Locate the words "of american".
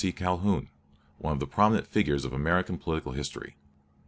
2.25-2.75